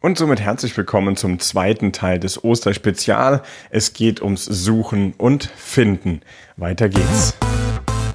[0.00, 3.42] Und somit herzlich willkommen zum zweiten Teil des Osterspezial.
[3.70, 6.20] Es geht ums Suchen und Finden.
[6.56, 7.36] Weiter geht's.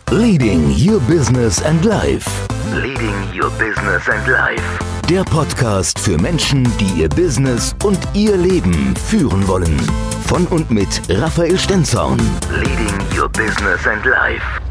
[0.09, 2.29] Leading Your Business and Life.
[2.73, 4.63] Leading Your Business and Life.
[5.09, 9.77] Der Podcast für Menschen, die ihr Business und ihr Leben führen wollen.
[10.25, 12.21] Von und mit Raphael Stenzorn.
[12.49, 14.62] Leading Your Business and Life.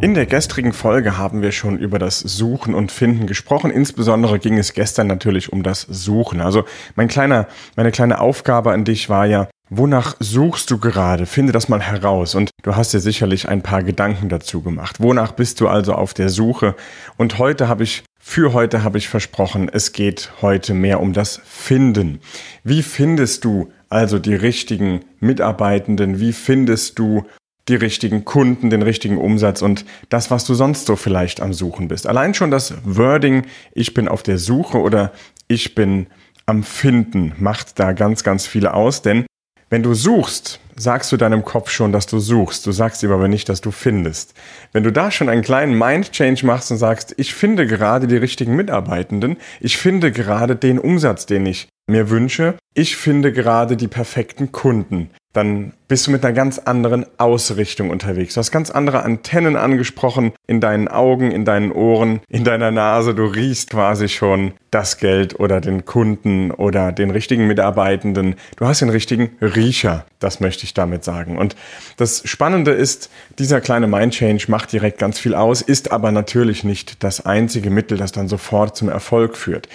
[0.00, 3.72] In der gestrigen Folge haben wir schon über das Suchen und Finden gesprochen.
[3.72, 6.40] Insbesondere ging es gestern natürlich um das Suchen.
[6.40, 6.64] Also
[6.94, 11.26] mein kleiner, meine kleine Aufgabe an dich war ja, wonach suchst du gerade?
[11.26, 12.36] Finde das mal heraus.
[12.36, 15.00] Und du hast dir sicherlich ein paar Gedanken dazu gemacht.
[15.00, 16.76] Wonach bist du also auf der Suche?
[17.16, 21.40] Und heute habe ich für heute habe ich versprochen, es geht heute mehr um das
[21.44, 22.20] Finden.
[22.62, 26.20] Wie findest du also die richtigen Mitarbeitenden?
[26.20, 27.24] Wie findest du
[27.68, 31.88] die richtigen Kunden, den richtigen Umsatz und das, was du sonst so vielleicht am Suchen
[31.88, 32.06] bist.
[32.06, 35.12] Allein schon das Wording, ich bin auf der Suche oder
[35.46, 36.06] ich bin
[36.46, 39.26] am Finden, macht da ganz, ganz viel aus, denn
[39.70, 42.66] wenn du suchst, sagst du deinem Kopf schon, dass du suchst.
[42.66, 44.32] Du sagst ihm aber nicht, dass du findest.
[44.72, 48.56] Wenn du da schon einen kleinen Mind-Change machst und sagst, ich finde gerade die richtigen
[48.56, 54.52] Mitarbeitenden, ich finde gerade den Umsatz, den ich mir wünsche, ich finde gerade die perfekten
[54.52, 58.34] Kunden, dann bist du mit einer ganz anderen Ausrichtung unterwegs.
[58.34, 63.14] Du hast ganz andere Antennen angesprochen in deinen Augen, in deinen Ohren, in deiner Nase.
[63.14, 68.36] Du riechst quasi schon das Geld oder den Kunden oder den richtigen Mitarbeitenden.
[68.56, 70.06] Du hast den richtigen Riecher.
[70.18, 71.36] Das möchte ich damit sagen.
[71.36, 71.56] Und
[71.98, 76.64] das Spannende ist, dieser kleine Mind Change macht direkt ganz viel aus, ist aber natürlich
[76.64, 79.68] nicht das einzige Mittel, das dann sofort zum Erfolg führt.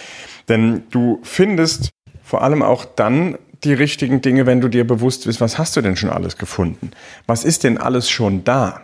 [0.50, 1.92] Denn du findest
[2.24, 5.82] vor allem auch dann die richtigen Dinge, wenn du dir bewusst bist, was hast du
[5.82, 6.92] denn schon alles gefunden?
[7.28, 8.82] Was ist denn alles schon da?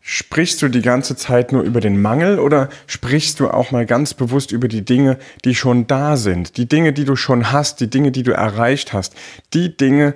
[0.00, 4.14] Sprichst du die ganze Zeit nur über den Mangel oder sprichst du auch mal ganz
[4.14, 7.90] bewusst über die Dinge, die schon da sind, die Dinge, die du schon hast, die
[7.90, 9.16] Dinge, die du erreicht hast,
[9.52, 10.14] die Dinge,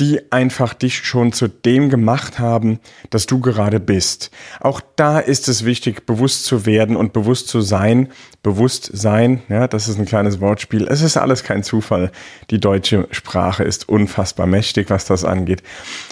[0.00, 2.80] die einfach dich schon zu dem gemacht haben,
[3.10, 4.30] dass du gerade bist.
[4.60, 8.08] Auch da ist es wichtig, bewusst zu werden und bewusst zu sein.
[8.42, 10.88] Bewusst sein, ja, das ist ein kleines Wortspiel.
[10.88, 12.10] Es ist alles kein Zufall.
[12.50, 15.62] Die deutsche Sprache ist unfassbar mächtig, was das angeht.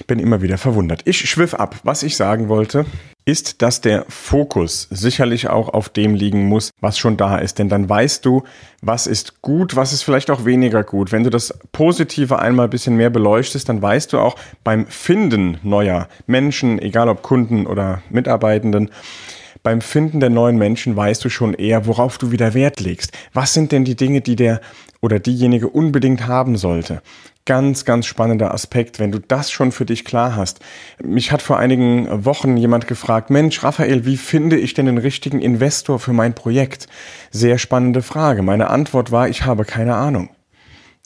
[0.06, 1.02] Bin immer wieder verwundert.
[1.06, 1.76] Ich schwiff ab.
[1.82, 2.84] Was ich sagen wollte,
[3.24, 7.58] ist, dass der Fokus sicherlich auch auf dem liegen muss, was schon da ist.
[7.58, 8.44] Denn dann weißt du,
[8.82, 11.12] was ist gut, was ist vielleicht auch weniger gut.
[11.12, 15.58] Wenn du das Positive einmal ein bisschen mehr beleuchtest, dann weißt du auch beim Finden
[15.62, 18.90] neuer Menschen, egal ob Kunden oder Mitarbeitenden,
[19.62, 23.12] beim Finden der neuen Menschen weißt du schon eher, worauf du wieder Wert legst.
[23.34, 24.60] Was sind denn die Dinge, die der
[25.02, 27.02] oder diejenige unbedingt haben sollte?
[27.50, 30.60] Ganz, ganz spannender Aspekt, wenn du das schon für dich klar hast.
[31.02, 35.40] Mich hat vor einigen Wochen jemand gefragt, Mensch, Raphael, wie finde ich denn den richtigen
[35.40, 36.86] Investor für mein Projekt?
[37.32, 38.42] Sehr spannende Frage.
[38.42, 40.30] Meine Antwort war, ich habe keine Ahnung.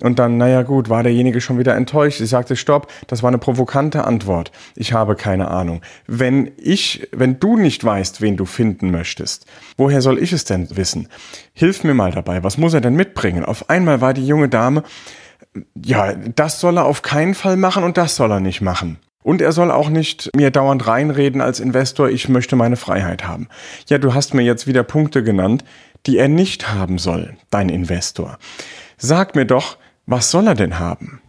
[0.02, 2.20] Und dann, naja gut, war derjenige schon wieder enttäuscht.
[2.20, 4.52] Ich sagte, stopp, das war eine provokante Antwort.
[4.76, 5.80] Ich habe keine Ahnung.
[6.06, 9.46] Wenn ich, wenn du nicht weißt, wen du finden möchtest,
[9.78, 11.08] woher soll ich es denn wissen?
[11.54, 12.44] Hilf mir mal dabei.
[12.44, 13.46] Was muss er denn mitbringen?
[13.46, 14.82] Auf einmal war die junge Dame,
[15.84, 18.98] ja, das soll er auf keinen Fall machen und das soll er nicht machen.
[19.22, 23.48] Und er soll auch nicht mir dauernd reinreden als Investor, ich möchte meine Freiheit haben.
[23.88, 25.64] Ja, du hast mir jetzt wieder Punkte genannt,
[26.06, 28.38] die er nicht haben soll, dein Investor.
[28.98, 31.22] Sag mir doch, was soll er denn haben?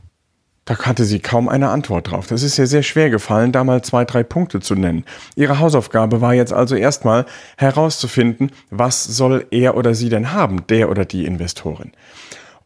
[0.66, 2.26] Da hatte sie kaum eine Antwort drauf.
[2.28, 5.06] Das ist ihr sehr schwer gefallen, da mal zwei, drei Punkte zu nennen.
[5.36, 7.26] Ihre Hausaufgabe war jetzt also erstmal
[7.56, 11.92] herauszufinden, was soll er oder sie denn haben, der oder die Investorin.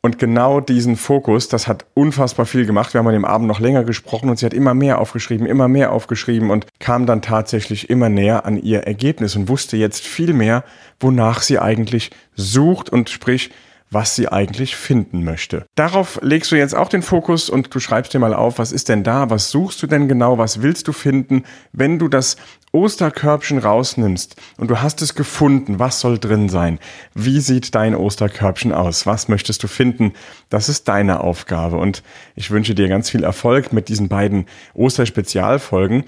[0.02, 2.94] Und genau diesen Fokus, das hat unfassbar viel gemacht.
[2.94, 5.68] Wir haben an dem Abend noch länger gesprochen und sie hat immer mehr aufgeschrieben, immer
[5.68, 10.34] mehr aufgeschrieben und kam dann tatsächlich immer näher an ihr Ergebnis und wusste jetzt viel
[10.34, 10.64] mehr,
[11.02, 13.52] wonach sie eigentlich sucht und sprich,
[13.92, 15.66] was sie eigentlich finden möchte.
[15.76, 18.90] Darauf legst du jetzt auch den Fokus und du schreibst dir mal auf, was ist
[18.90, 22.38] denn da, was suchst du denn genau, was willst du finden, wenn du das
[22.72, 26.80] Osterkörbchen rausnimmst und du hast es gefunden, was soll drin sein?
[27.16, 29.08] Wie sieht dein Osterkörbchen aus?
[29.08, 30.14] Was möchtest du finden?
[30.50, 32.04] Das ist deine Aufgabe und
[32.36, 36.04] ich wünsche dir ganz viel Erfolg mit diesen beiden Osterspezialfolgen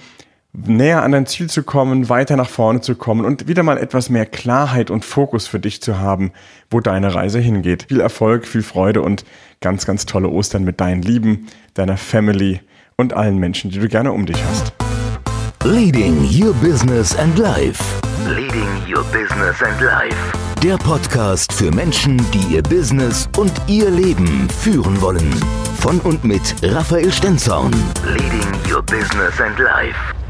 [0.54, 4.10] näher an dein Ziel zu kommen, weiter nach vorne zu kommen und wieder mal etwas
[4.10, 6.32] mehr Klarheit und Fokus für dich zu haben,
[6.70, 7.86] wo deine Reise hingeht.
[7.88, 9.24] Viel Erfolg, viel Freude und
[9.62, 12.60] ganz, ganz tolle Ostern mit deinen Lieben, deiner Family
[12.98, 14.74] und allen Menschen, die du gerne um dich hast.
[15.64, 17.84] Leading Your Business and Life.
[18.28, 20.16] Leading Your Business and Life.
[20.64, 25.32] Der Podcast für Menschen, die ihr Business und ihr Leben führen wollen.
[25.80, 27.72] Von und mit Raphael Stenzorn.
[28.06, 30.21] Leading Your Business and Life.